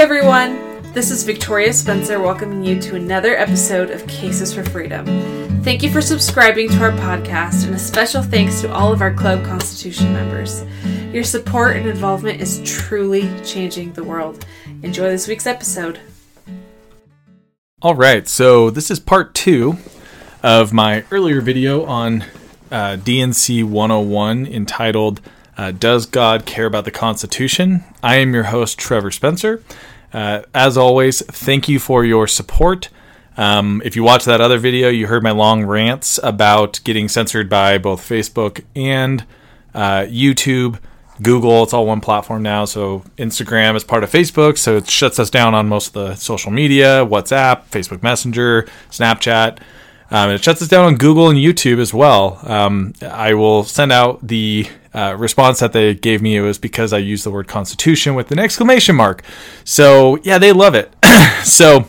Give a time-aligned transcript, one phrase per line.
[0.00, 0.80] everyone.
[0.94, 5.04] This is Victoria Spencer welcoming you to another episode of Cases for Freedom.
[5.62, 9.12] Thank you for subscribing to our podcast, and a special thanks to all of our
[9.12, 10.64] Club Constitution members.
[11.12, 14.46] Your support and involvement is truly changing the world.
[14.82, 16.00] Enjoy this week's episode.
[17.82, 19.76] All right, so this is part two
[20.42, 22.24] of my earlier video on
[22.70, 25.20] uh, D&C 101 entitled
[25.60, 27.84] uh, Does God Care About the Constitution?
[28.02, 29.62] I am your host, Trevor Spencer.
[30.10, 32.88] Uh, as always, thank you for your support.
[33.36, 37.50] Um, if you watched that other video, you heard my long rants about getting censored
[37.50, 39.26] by both Facebook and
[39.74, 40.78] uh, YouTube,
[41.20, 41.62] Google.
[41.64, 42.64] It's all one platform now.
[42.64, 46.14] So Instagram is part of Facebook, so it shuts us down on most of the
[46.14, 49.58] social media, WhatsApp, Facebook Messenger, Snapchat.
[50.10, 52.40] Um, it shuts us down on Google and YouTube as well.
[52.42, 56.36] Um, I will send out the uh, response that they gave me.
[56.36, 59.22] It was because I used the word Constitution with an exclamation mark.
[59.64, 60.92] So yeah, they love it.
[61.44, 61.86] so,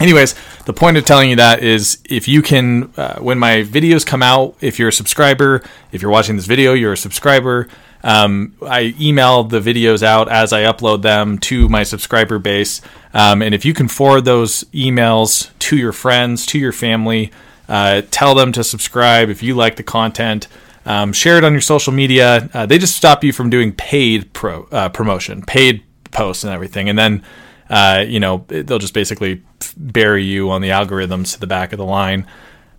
[0.00, 4.06] anyways, the point of telling you that is if you can, uh, when my videos
[4.06, 7.68] come out, if you're a subscriber, if you're watching this video, you're a subscriber.
[8.02, 12.80] Um, I email the videos out as I upload them to my subscriber base.
[13.12, 17.30] Um, and if you can forward those emails to your friends, to your family,
[17.70, 20.48] uh, tell them to subscribe if you like the content.
[20.84, 22.50] Um, share it on your social media.
[22.52, 26.88] Uh, they just stop you from doing paid pro uh, promotion, paid posts, and everything.
[26.88, 27.22] And then,
[27.68, 29.42] uh, you know, they'll just basically
[29.76, 32.26] bury you on the algorithms to the back of the line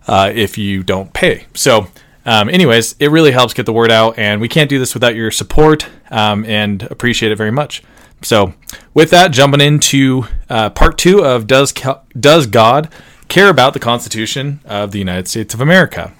[0.06, 1.46] uh, if you don't pay.
[1.54, 1.86] So,
[2.26, 5.14] um, anyways, it really helps get the word out, and we can't do this without
[5.14, 7.82] your support, um, and appreciate it very much.
[8.22, 8.54] So,
[8.94, 11.72] with that, jumping into uh, part two of does
[12.18, 12.92] does God
[13.28, 16.12] care about the Constitution of the United States of America?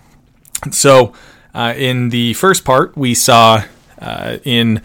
[0.71, 1.13] So,
[1.55, 3.65] uh, in the first part, we saw
[4.01, 4.81] uh, in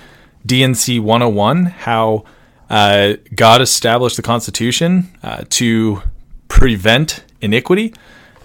[0.46, 2.26] D&C 101 how
[2.70, 6.04] uh, God established the Constitution uh, to
[6.48, 7.94] prevent iniquity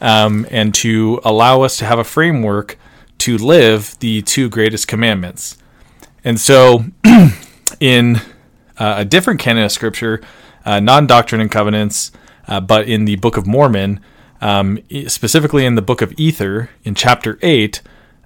[0.00, 2.78] um, and to allow us to have a framework
[3.18, 5.56] to live the two greatest commandments.
[6.24, 6.84] And so,
[7.80, 8.20] in
[8.78, 10.20] uh, a different canon of Scripture,
[10.64, 12.12] uh, non Doctrine and Covenants,
[12.48, 14.00] uh, but in the Book of Mormon,
[14.40, 17.80] um, specifically in the Book of Ether, in chapter 8,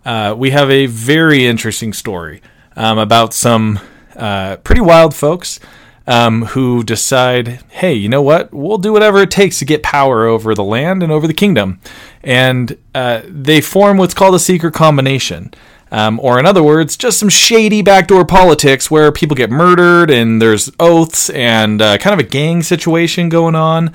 [0.04, 2.40] uh, we have a very interesting story
[2.76, 3.80] um, about some
[4.14, 5.60] uh, pretty wild folks
[6.06, 8.52] um, who decide, hey, you know what?
[8.52, 11.80] We'll do whatever it takes to get power over the land and over the kingdom.
[12.22, 15.52] And uh, they form what's called a secret combination.
[15.90, 20.42] Um, or, in other words, just some shady backdoor politics where people get murdered and
[20.42, 23.94] there's oaths and uh, kind of a gang situation going on.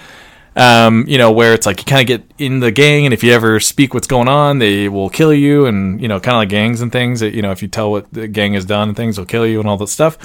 [0.53, 3.24] Um, you know, where it's like you kind of get in the gang, and if
[3.24, 6.40] you ever speak what's going on, they will kill you, and you know, kind of
[6.40, 7.22] like gangs and things.
[7.22, 9.62] That you know, if you tell what the gang has done, things will kill you,
[9.62, 10.18] and all that stuff.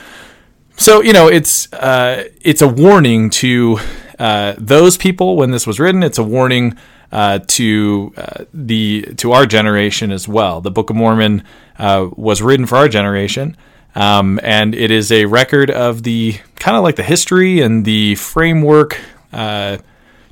[0.76, 3.78] So you know, it's uh, it's a warning to
[4.18, 6.02] uh, those people when this was written.
[6.02, 6.76] It's a warning
[7.12, 10.60] uh, to uh, the to our generation as well.
[10.60, 11.44] The Book of Mormon
[11.78, 13.56] uh, was written for our generation,
[13.94, 18.14] um, and it is a record of the kind of like the history and the
[18.16, 19.00] framework,
[19.32, 19.78] uh,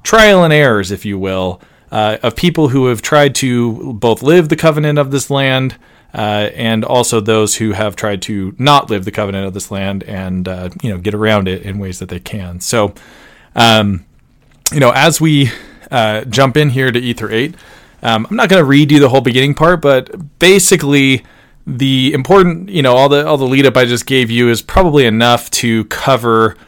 [0.02, 4.56] trial and errors, if you will, of people who have tried to both live the
[4.56, 5.76] covenant of this land
[6.14, 10.04] uh, and also those who have tried to not live the covenant of this land
[10.04, 12.60] and uh, you know get around it in ways that they can.
[12.60, 12.94] So,
[13.56, 14.04] um,
[14.72, 15.50] you know, as we
[15.90, 17.54] uh, jump in here to Ether eight,
[18.02, 21.24] um, I'm not going to redo the whole beginning part, but basically.
[21.66, 24.60] The important, you know, all the all the lead up I just gave you is
[24.60, 26.58] probably enough to cover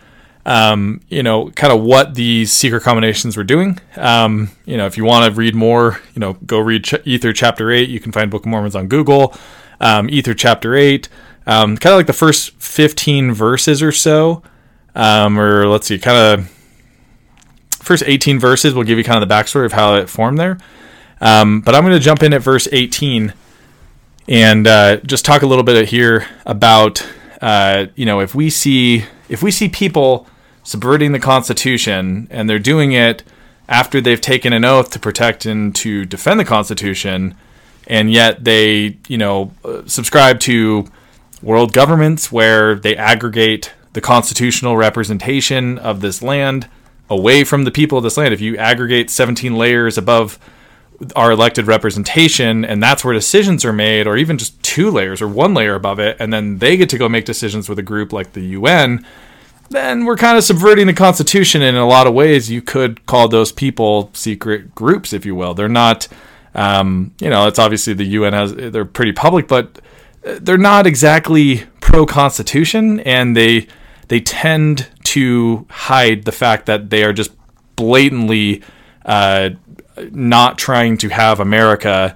[0.46, 3.80] um, you know, kind of what these secret combinations were doing.
[3.96, 7.32] Um, you know, if you want to read more, you know, go read Ch- Ether
[7.32, 7.88] chapter 8.
[7.88, 9.34] You can find Book of Mormons on Google.
[9.80, 11.08] Um, Ether chapter 8,
[11.46, 14.42] um, kind of like the first 15 verses or so,
[14.94, 16.55] um, or let's see, kind of
[17.86, 20.58] first 18 verses will give you kind of the backstory of how it formed there.
[21.20, 23.32] Um, but I'm going to jump in at verse 18
[24.28, 27.06] and uh, just talk a little bit here about,
[27.40, 30.26] uh, you know, if we see if we see people
[30.64, 33.22] subverting the Constitution, and they're doing it
[33.68, 37.36] after they've taken an oath to protect and to defend the Constitution,
[37.86, 40.86] and yet they, you know, uh, subscribe to
[41.40, 46.68] world governments where they aggregate the constitutional representation of this land
[47.08, 48.34] away from the people of this land.
[48.34, 50.38] If you aggregate 17 layers above
[51.14, 55.28] our elected representation and that's where decisions are made or even just two layers or
[55.28, 58.14] one layer above it and then they get to go make decisions with a group
[58.14, 59.04] like the UN
[59.70, 61.62] then we're kind of subverting the Constitution.
[61.62, 65.54] in a lot of ways, you could call those people secret groups, if you will.
[65.54, 66.08] They're not,
[66.54, 69.80] um, you know, it's obviously the UN has, they're pretty public, but
[70.22, 73.68] they're not exactly pro Constitution, and they
[74.08, 77.30] they tend to hide the fact that they are just
[77.74, 78.62] blatantly
[79.06, 79.48] uh,
[80.10, 82.14] not trying to have America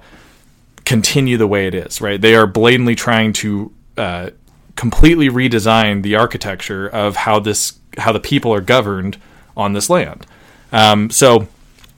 [0.85, 2.21] continue the way it is, right?
[2.21, 4.29] They are blatantly trying to uh,
[4.75, 9.17] completely redesign the architecture of how this how the people are governed
[9.57, 10.27] on this land.
[10.71, 11.47] Um, so,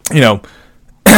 [0.10, 0.42] you know,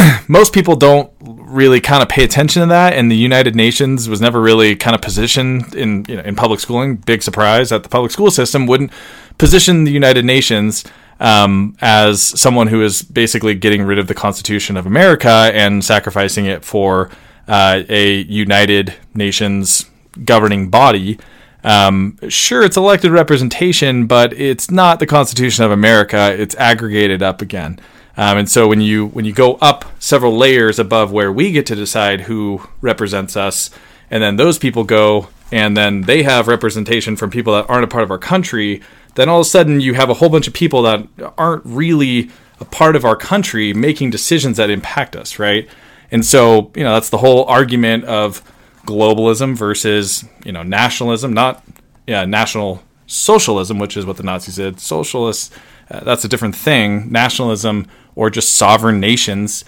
[0.28, 4.22] most people don't really kind of pay attention to that, and the United Nations was
[4.22, 6.96] never really kind of positioned in you know in public schooling.
[6.96, 8.92] Big surprise that the public school system wouldn't
[9.38, 10.84] position the United Nations
[11.20, 16.46] um, as someone who is basically getting rid of the Constitution of America and sacrificing
[16.46, 17.10] it for
[17.48, 19.90] uh, a United Nations
[20.24, 21.20] governing body.
[21.64, 26.36] Um, sure, it's elected representation, but it's not the Constitution of America.
[26.38, 27.80] It's aggregated up again.
[28.18, 31.66] Um, and so when you when you go up several layers above where we get
[31.68, 33.70] to decide who represents us,
[34.10, 37.88] and then those people go and then they have representation from people that aren't a
[37.88, 38.82] part of our country,
[39.16, 41.08] then all of a sudden you have a whole bunch of people that
[41.38, 42.30] aren't really
[42.60, 45.70] a part of our country making decisions that impact us, right?
[46.12, 48.42] And so, you know, that's the whole argument of
[48.86, 51.64] globalism versus, you know, nationalism, not
[52.08, 54.80] yeah, national socialism, which is what the Nazis did.
[54.80, 55.52] Socialists,
[55.90, 57.12] uh, that's a different thing.
[57.12, 59.66] Nationalism or just sovereign nations,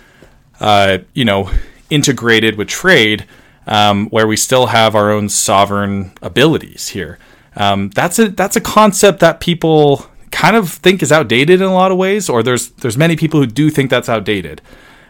[0.59, 1.51] uh, you know,
[1.89, 3.25] integrated with trade,
[3.65, 7.19] um, where we still have our own sovereign abilities here.
[7.55, 11.73] Um, that's a that's a concept that people kind of think is outdated in a
[11.73, 14.61] lot of ways, or there's there's many people who do think that's outdated.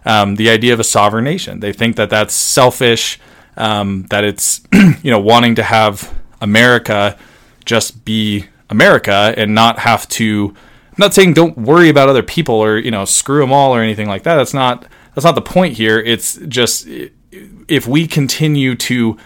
[0.05, 3.19] Um, the idea of a sovereign nation, they think that that's selfish,
[3.57, 4.61] um, that it's
[5.03, 7.17] you know wanting to have America
[7.65, 10.55] just be America and not have to.
[10.97, 14.07] Not saying don't worry about other people or you know screw them all or anything
[14.07, 14.35] like that.
[14.35, 15.99] That's not that's not the point here.
[15.99, 16.87] It's just
[17.67, 19.17] if we continue to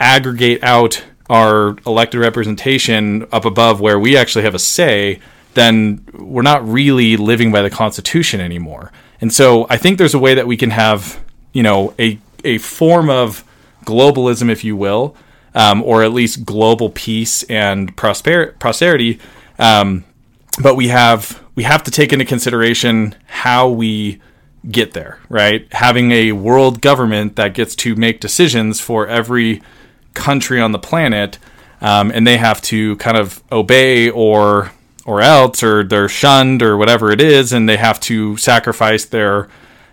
[0.00, 5.20] aggregate out our elected representation up above where we actually have a say,
[5.54, 8.92] then we're not really living by the Constitution anymore.
[9.20, 11.22] And so I think there's a way that we can have,
[11.52, 13.44] you know, a a form of
[13.84, 15.16] globalism, if you will,
[15.54, 19.18] um, or at least global peace and prosper- prosperity.
[19.58, 20.04] Um,
[20.60, 24.20] but we have we have to take into consideration how we
[24.70, 25.66] get there, right?
[25.72, 29.62] Having a world government that gets to make decisions for every
[30.14, 31.38] country on the planet,
[31.80, 34.72] um, and they have to kind of obey or
[35.04, 39.48] or else, or they're shunned or whatever it is, and they have to sacrifice their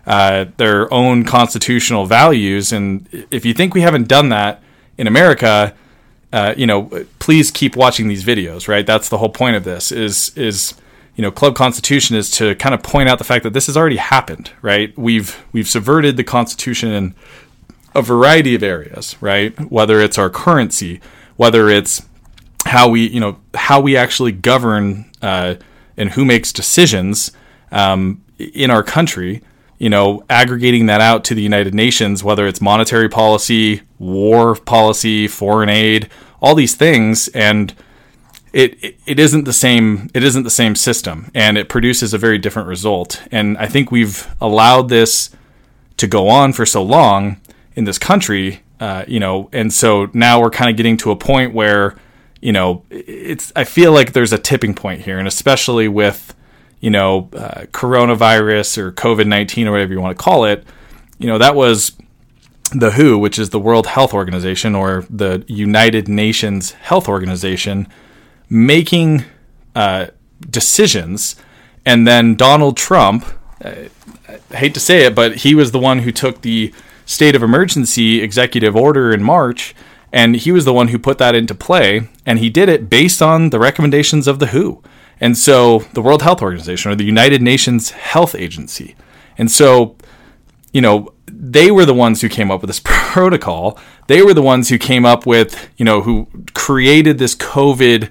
[0.05, 2.71] uh, their own constitutional values.
[2.71, 4.61] And if you think we haven't done that
[4.97, 5.73] in America,
[6.35, 8.67] uh, you know, please keep watching these videos.
[8.67, 9.89] Right, that's the whole point of this.
[9.91, 10.75] Is is
[11.15, 13.77] you know, Club Constitution is to kind of point out the fact that this has
[13.77, 14.51] already happened.
[14.61, 17.15] Right, we've we've subverted the Constitution in
[17.95, 19.15] a variety of areas.
[19.21, 20.99] Right, whether it's our currency,
[21.37, 22.05] whether it's
[22.65, 25.55] how we you know how we actually govern uh,
[25.95, 27.31] and who makes decisions
[27.71, 29.41] um, in our country
[29.77, 35.27] you know, aggregating that out to the United Nations, whether it's monetary policy, war policy,
[35.27, 36.09] foreign aid,
[36.41, 37.73] all these things, and
[38.53, 40.09] it, it, it isn't the same.
[40.13, 43.21] It isn't the same system, and it produces a very different result.
[43.31, 45.29] And I think we've allowed this
[45.97, 47.41] to go on for so long
[47.75, 51.15] in this country, uh, you know, and so now we're kind of getting to a
[51.15, 51.95] point where,
[52.41, 53.51] you know, it's.
[53.55, 56.33] I feel like there's a tipping point here, and especially with
[56.79, 60.63] you know, uh, coronavirus or COVID 19 or whatever you want to call it,
[61.17, 61.93] you know, that was
[62.71, 67.87] the WHO, which is the World Health Organization or the United Nations Health Organization,
[68.49, 69.23] making
[69.75, 70.07] uh,
[70.49, 71.35] decisions.
[71.85, 73.25] And then Donald Trump,
[73.63, 73.73] uh,
[74.51, 76.73] I hate to say it, but he was the one who took the
[77.05, 79.75] state of emergency executive order in March.
[80.11, 82.09] And he was the one who put that into play.
[82.25, 84.81] And he did it based on the recommendations of the WHO.
[85.19, 88.95] And so the World Health Organization or the United Nations Health Agency.
[89.37, 89.95] And so,
[90.73, 93.79] you know, they were the ones who came up with this protocol.
[94.07, 98.09] They were the ones who came up with, you know, who created this COVID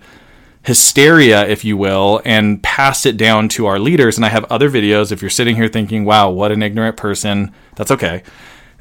[0.63, 4.17] hysteria, if you will, and passed it down to our leaders.
[4.17, 5.13] And I have other videos.
[5.13, 8.23] If you're sitting here thinking, wow, what an ignorant person, that's okay.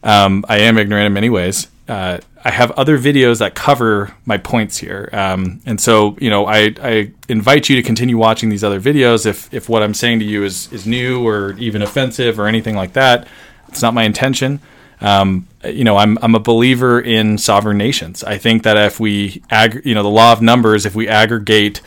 [0.01, 1.67] Um, I am ignorant in many ways.
[1.87, 5.09] Uh, I have other videos that cover my points here.
[5.11, 9.25] Um, and so, you know, I, I invite you to continue watching these other videos
[9.25, 12.75] if, if what I'm saying to you is, is new or even offensive or anything
[12.75, 13.27] like that.
[13.67, 14.59] It's not my intention.
[15.01, 18.23] Um, you know, I'm, I'm a believer in sovereign nations.
[18.23, 21.81] I think that if we, ag- you know, the law of numbers, if we aggregate,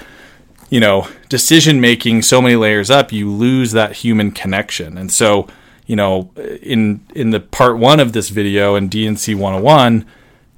[0.68, 4.98] you know, decision making so many layers up, you lose that human connection.
[4.98, 5.48] And so,
[5.86, 6.30] you know,
[6.62, 10.04] in in the part one of this video in D&C 101,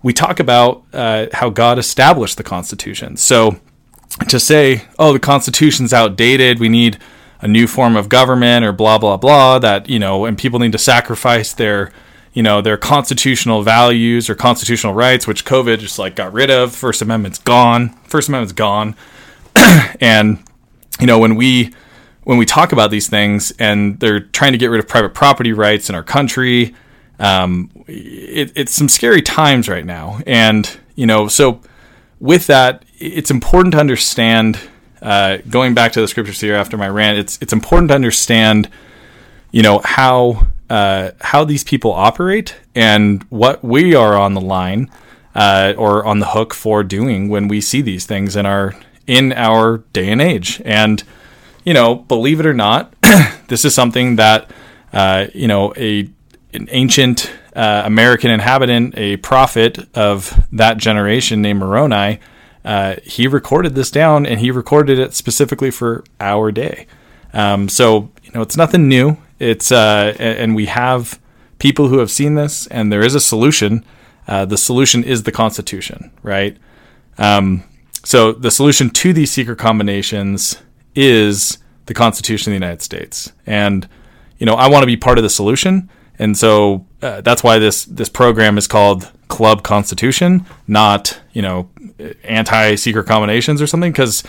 [0.03, 3.17] we talk about uh, how God established the Constitution.
[3.17, 3.61] So,
[4.29, 6.99] to say, oh, the Constitution's outdated, we need
[7.41, 10.73] a new form of government or blah blah blah that you know, and people need
[10.73, 11.93] to sacrifice their
[12.33, 16.75] you know their constitutional values or constitutional rights, which COVID just like got rid of.
[16.75, 17.91] First Amendment's gone.
[18.05, 18.97] First Amendment's gone,
[20.01, 20.43] and
[21.01, 21.75] you know when we
[22.29, 25.55] when we talk about these things and they're trying to get rid of private property
[25.55, 26.75] rights in our country,
[27.19, 31.63] um, it, it's some scary times right now, and you know so
[32.21, 34.61] with that, it's important to understand
[35.01, 38.69] uh, going back to the scriptures here after my rant, it's it's important to understand,
[39.51, 44.91] you know, how uh, how these people operate and what we are on the line
[45.35, 48.75] uh, or on the hook for doing when we see these things in our
[49.07, 50.61] in our day and age.
[50.67, 51.03] And
[51.69, 52.95] you know, believe it or not,
[53.49, 54.51] this is something that
[54.93, 56.09] uh, you know a
[56.53, 62.21] an ancient uh, American inhabitant, a prophet of that generation named Moroni
[62.69, 66.87] uh, he recorded this down and he recorded it specifically for our day.
[67.33, 69.17] Um, so you know, it's nothing new.
[69.39, 71.19] It's uh, and we have
[71.59, 73.87] people who have seen this, and there is a solution.
[74.27, 76.59] Uh, the solution is the Constitution, right?
[77.17, 77.65] Um,
[78.05, 80.61] so the solution to these secret combinations
[80.99, 83.89] is the Constitution of the United States, and
[84.39, 85.89] you know, I want to be part of the solution,
[86.19, 91.71] and so uh, that's why this this program is called Club Constitution, not you know
[92.25, 94.23] anti secret combinations or something because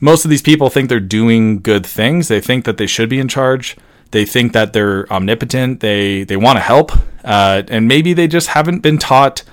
[0.00, 2.28] most of these people think they're doing good things.
[2.28, 3.76] They think that they should be in charge.
[4.10, 5.80] They think that they're omnipotent.
[5.80, 6.92] They they want to help,
[7.24, 9.44] uh, and maybe they just haven't been taught,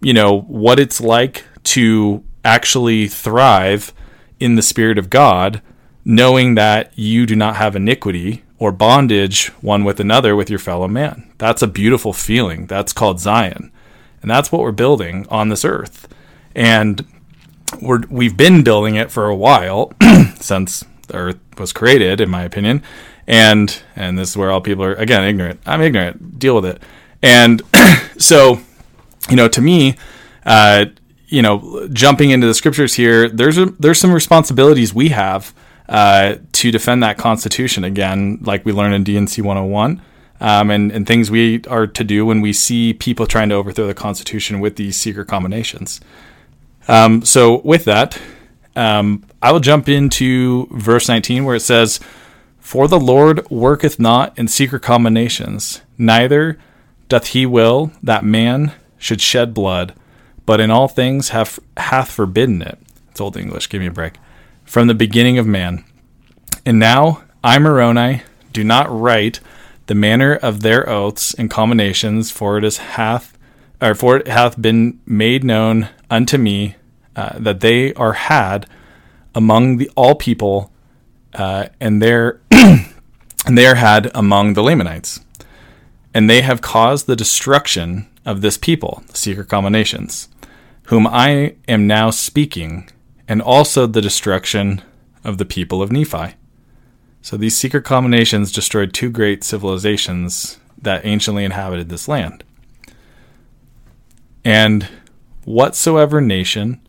[0.00, 3.92] you know, what it's like to actually thrive
[4.38, 5.60] in the spirit of God,
[6.10, 10.88] knowing that you do not have iniquity or bondage one with another with your fellow
[10.88, 11.32] man.
[11.38, 12.66] That's a beautiful feeling.
[12.66, 13.72] That's called Zion,
[14.20, 16.08] and that's what we're building on this earth
[16.54, 17.04] and
[17.80, 19.92] we're we've been building it for a while
[20.40, 22.82] since the Earth was created, in my opinion.
[23.26, 25.60] And and this is where all people are again ignorant.
[25.66, 26.38] I'm ignorant.
[26.38, 26.82] Deal with it.
[27.22, 27.62] And
[28.18, 28.60] so,
[29.28, 29.96] you know, to me,
[30.44, 30.86] uh,
[31.28, 35.54] you know, jumping into the scriptures here, there's a, there's some responsibilities we have
[35.90, 40.00] uh, to defend that Constitution again, like we learned in D&C 101.
[40.42, 43.86] Um, and, and things we are to do when we see people trying to overthrow
[43.86, 46.00] the Constitution with these secret combinations.
[46.88, 48.18] Um, so with that,
[48.74, 52.00] um, I will jump into verse 19 where it says,
[52.58, 56.58] For the Lord worketh not in secret combinations, neither
[57.08, 59.92] doth he will that man should shed blood,
[60.46, 62.78] but in all things have, hath forbidden it.
[63.10, 64.14] It's Old English, give me a break.
[64.70, 65.84] From the beginning of man.
[66.64, 68.22] And now I, Moroni,
[68.52, 69.40] do not write
[69.86, 73.36] the manner of their oaths and combinations, for it is hath
[73.80, 76.76] or for it hath been made known unto me
[77.16, 78.68] uh, that they are had
[79.34, 80.70] among the all people,
[81.34, 85.18] uh, and they're and they are had among the Lamanites,
[86.14, 90.28] and they have caused the destruction of this people, the secret combinations,
[90.84, 92.88] whom I am now speaking,
[93.30, 94.82] and also the destruction
[95.22, 96.34] of the people of Nephi.
[97.22, 102.42] So these secret combinations destroyed two great civilizations that anciently inhabited this land.
[104.44, 104.88] And
[105.44, 106.80] whatsoever nation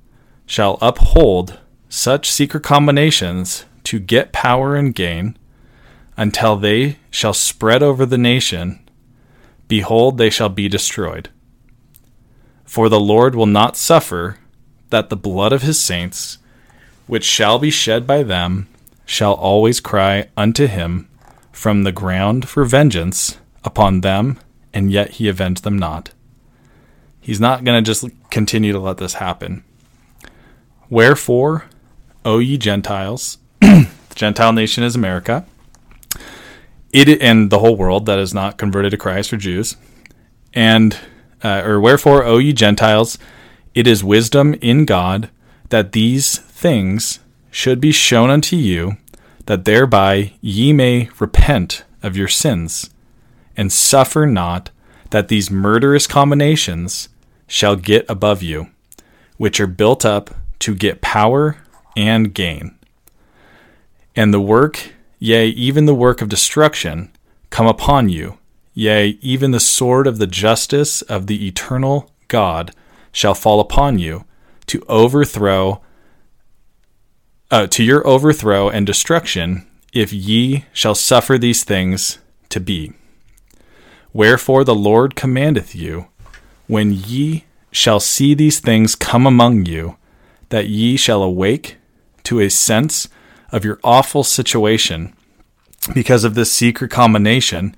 [0.48, 5.38] shall uphold such secret combinations to get power and gain
[6.18, 8.80] until they shall spread over the nation,
[9.68, 11.30] behold, they shall be destroyed.
[12.66, 14.40] For the Lord will not suffer
[14.92, 16.38] that the blood of his saints,
[17.08, 18.68] which shall be shed by them,
[19.06, 21.10] shall always cry unto him
[21.52, 24.40] from the ground for vengeance upon them,
[24.74, 26.12] and yet he avenge them not.
[27.20, 29.64] He's not going to just continue to let this happen.
[30.90, 31.66] Wherefore,
[32.26, 35.46] O ye Gentiles, the Gentile nation is America,
[36.92, 39.78] it and the whole world that is not converted to Christ or Jews,
[40.54, 40.98] and
[41.44, 43.18] uh, or wherefore, O ye Gentiles,
[43.74, 45.30] it is wisdom in God
[45.70, 48.98] that these things should be shown unto you,
[49.46, 52.90] that thereby ye may repent of your sins,
[53.56, 54.72] and suffer not
[55.12, 57.10] that these murderous combinations
[57.48, 58.70] shall get above you,
[59.38, 61.58] which are built up to get power
[61.96, 62.78] and gain.
[64.16, 67.12] And the work, yea, even the work of destruction,
[67.50, 68.38] come upon you,
[68.74, 72.74] yea, even the sword of the justice of the eternal God
[73.12, 74.26] shall fall upon you,
[74.68, 75.82] to overthrow,
[77.50, 82.94] uh, to your overthrow and destruction, if ye shall suffer these things to be.
[84.14, 86.08] Wherefore the Lord commandeth you,
[86.68, 89.98] when ye shall see these things come among you,
[90.50, 91.78] that ye shall awake,
[92.24, 93.08] to a sense
[93.52, 95.14] of your awful situation
[95.94, 97.76] because of this secret combination,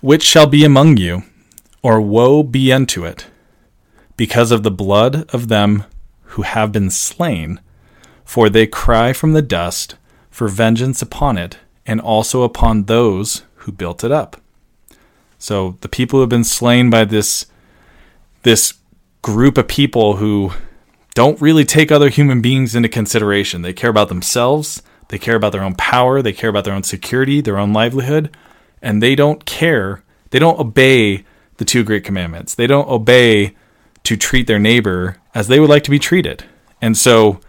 [0.00, 1.24] which shall be among you,
[1.82, 3.26] or woe be unto it,
[4.18, 5.84] because of the blood of them
[6.24, 7.60] who have been slain,
[8.24, 9.94] for they cry from the dust
[10.28, 11.56] for vengeance upon it,
[11.86, 14.38] and also upon those who built it up.
[15.38, 17.46] So the people who have been slain by this
[18.42, 18.74] this
[19.22, 20.52] group of people who
[21.14, 23.62] don't really take other human beings into consideration.
[23.62, 26.82] They care about themselves, they care about their own power, they care about their own
[26.82, 28.36] security, their own livelihood,
[28.82, 30.02] and they don't care.
[30.30, 31.24] They don't obey
[31.58, 32.54] the two great commandments.
[32.54, 33.54] They don't obey
[34.08, 36.42] to treat their neighbor as they would like to be treated.
[36.80, 37.40] And so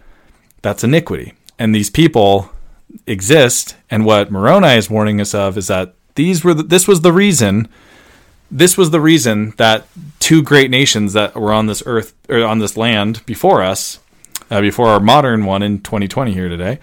[0.60, 1.32] that's iniquity.
[1.58, 2.50] And these people
[3.06, 7.00] exist, and what Moroni is warning us of is that these were the, this was
[7.00, 7.66] the reason
[8.50, 9.86] this was the reason that
[10.18, 14.00] two great nations that were on this earth or on this land before us,
[14.50, 16.78] uh, before our modern one in 2020 here today,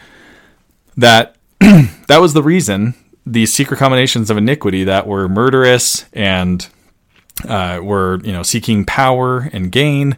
[0.96, 6.69] that that was the reason these secret combinations of iniquity that were murderous and
[7.46, 10.17] uh, were you know seeking power and gain.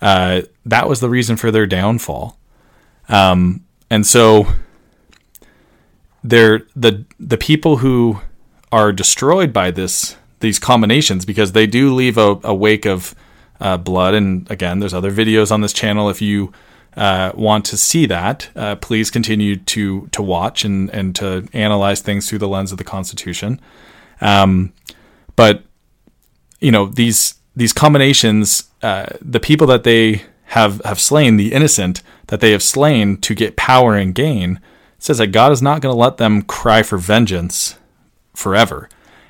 [0.00, 2.38] Uh, that was the reason for their downfall,
[3.08, 4.46] um, and so
[6.22, 8.20] they're the the people who
[8.72, 13.14] are destroyed by this these combinations because they do leave a, a wake of
[13.60, 14.14] uh, blood.
[14.14, 16.52] And again, there's other videos on this channel if you
[16.96, 18.50] uh, want to see that.
[18.54, 22.78] Uh, please continue to to watch and and to analyze things through the lens of
[22.78, 23.60] the Constitution.
[24.20, 24.72] Um,
[25.36, 25.64] but
[26.60, 32.02] you know these these combinations, uh, the people that they have have slain, the innocent
[32.28, 34.60] that they have slain to get power and gain,
[34.98, 37.76] says that God is not going to let them cry for vengeance
[38.34, 38.88] forever.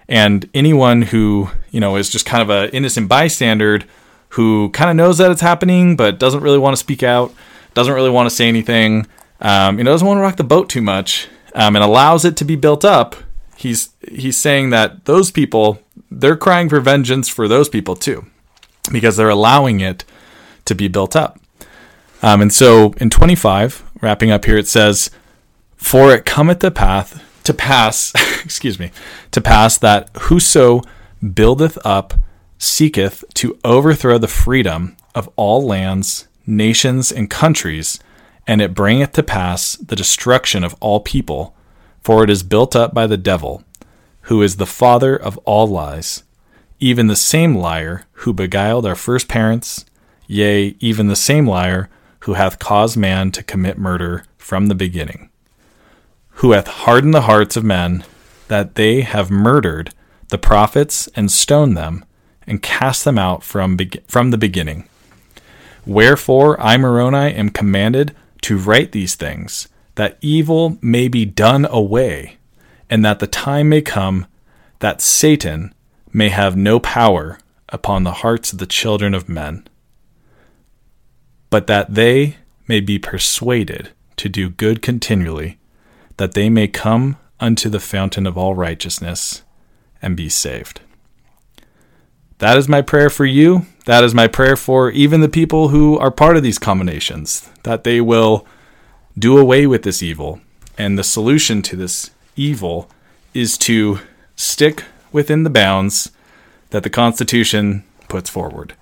[0.09, 3.81] And anyone who, you know, is just kind of an innocent bystander
[4.31, 7.33] who kind of knows that it's happening but doesn't really want to speak out,
[7.73, 9.07] doesn't really want to say anything,
[9.41, 12.37] um, you know, doesn't want to rock the boat too much, um, and allows it
[12.39, 13.17] to be built up.
[13.57, 15.79] He's he's saying that those people
[16.11, 18.27] they're crying for vengeance for those people too,
[18.93, 20.05] because they're allowing it
[20.65, 21.39] to be built up.
[22.23, 25.11] Um, and so in 25, wrapping up here, it says,
[25.77, 28.13] "For it cometh the path to pass,
[28.45, 28.91] excuse me,
[29.31, 30.83] to pass that whoso
[31.35, 32.15] buildeth up
[32.59, 38.01] seeketh to overthrow the freedom of all lands, nations, and countries,
[38.47, 41.55] and it bringeth to pass the destruction of all people,
[42.03, 43.63] for it is built up by the devil,
[44.25, 46.23] who is the father of all lies,
[46.81, 49.85] even the same liar who beguiled our first parents,
[50.27, 51.89] yea, even the same liar
[52.21, 55.31] who hath caused man to commit murder from the beginning
[56.37, 58.05] who hath hardened the hearts of men,
[58.49, 59.93] that they have murdered
[60.29, 62.05] the prophets and stoned them,
[62.47, 64.89] and cast them out from, be- from the beginning.
[65.87, 72.37] Wherefore I, Moroni, am commanded to write these things, that evil may be done away,
[72.89, 74.27] and that the time may come
[74.81, 75.75] that Satan
[76.13, 79.67] may have no power upon the hearts of the children of men,
[81.51, 82.37] but that they
[82.69, 85.59] may be persuaded to do good continually
[86.17, 89.43] that they may come unto the fountain of all righteousness
[90.01, 90.81] and be saved.
[92.39, 93.67] That is my prayer for you.
[93.87, 97.85] That is my prayer for even the people who are part of these combinations, that
[97.85, 98.47] they will
[99.19, 100.41] do away with this evil.
[100.77, 102.89] And the solution to this evil
[103.33, 104.01] is to
[104.37, 106.11] stick within the bounds
[106.71, 108.75] that the Constitution puts forward.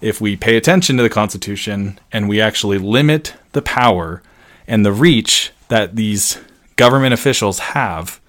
[0.00, 4.22] If we pay attention to the Constitution and we actually limit the power
[4.66, 6.38] and the reach that these
[6.76, 8.20] government officials have.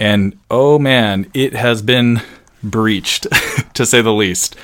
[0.00, 2.22] And oh man, it has been
[2.62, 3.26] breached,
[3.74, 4.56] to say the least.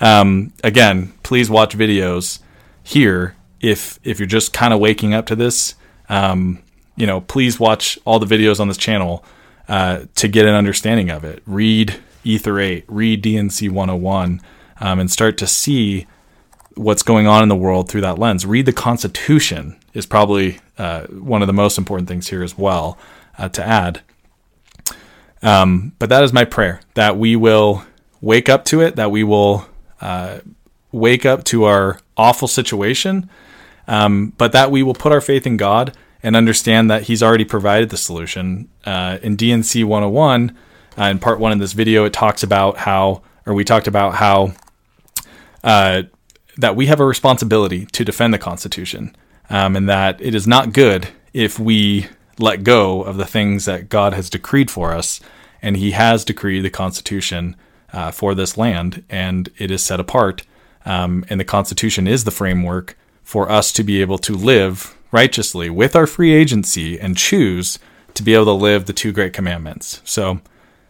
[0.00, 2.38] Um, again, please watch videos
[2.82, 5.74] here if if you're just kind of waking up to this.
[6.08, 6.62] Um,
[6.98, 9.24] you know, please watch all the videos on this channel
[9.68, 11.42] uh, to get an understanding of it.
[11.46, 14.40] Read Ether 8, read D&C 101,
[14.80, 16.06] um, and start to see
[16.74, 18.44] what's going on in the world through that lens.
[18.44, 22.98] Read the Constitution is probably uh, one of the most important things here as well
[23.38, 24.00] uh, to add.
[25.40, 27.84] Um, but that is my prayer that we will
[28.20, 29.66] wake up to it, that we will
[30.00, 30.40] uh,
[30.90, 33.30] wake up to our awful situation,
[33.86, 37.44] um, but that we will put our faith in God and understand that He's already
[37.44, 38.68] provided the solution.
[38.84, 40.56] Uh, in D&C 101,
[40.98, 44.14] uh, in part one of this video, it talks about how, or we talked about
[44.14, 44.52] how
[45.62, 46.02] uh,
[46.56, 49.14] that we have a responsibility to defend the Constitution,
[49.48, 52.06] um, and that it is not good if we
[52.38, 55.20] let go of the things that God has decreed for us.
[55.62, 57.56] And He has decreed the Constitution
[57.92, 60.42] uh, for this land, and it is set apart.
[60.84, 65.70] Um, and the Constitution is the framework for us to be able to live righteously
[65.70, 67.78] with our free agency and choose
[68.14, 70.00] to be able to live the two great commandments.
[70.04, 70.40] So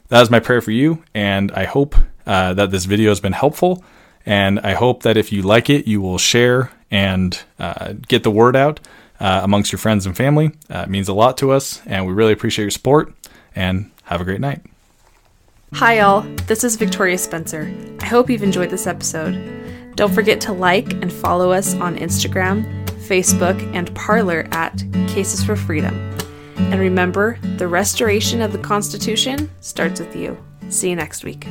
[0.09, 1.94] that is my prayer for you, and I hope
[2.26, 3.85] uh, that this video has been helpful.
[4.26, 8.31] And I hope that if you like it, you will share and uh, get the
[8.31, 8.78] word out
[9.20, 10.52] uh, amongst your friends and family.
[10.68, 13.14] Uh, it means a lot to us, and we really appreciate your support.
[13.54, 14.62] And have a great night.
[15.74, 16.22] Hi, all.
[16.46, 17.74] This is Victoria Spencer.
[18.00, 19.94] I hope you've enjoyed this episode.
[19.96, 22.77] Don't forget to like and follow us on Instagram,
[23.08, 25.94] Facebook, and Parler at Cases for Freedom.
[26.56, 30.36] And remember, the restoration of the Constitution starts with you.
[30.68, 31.46] See you next week.